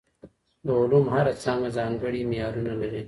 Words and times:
د 0.65 0.67
علومو 0.79 1.11
هره 1.15 1.33
څانګه 1.43 1.69
ځانګړي 1.77 2.21
معیارونه 2.29 2.73
لري. 2.81 2.99